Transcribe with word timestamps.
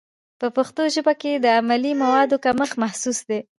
په 0.39 0.47
پښتو 0.55 0.83
ژبه 0.95 1.13
کې 1.21 1.31
د 1.35 1.45
علمي 1.57 1.93
موادو 2.03 2.41
کمښت 2.45 2.75
محسوس 2.83 3.19
دی. 3.29 3.39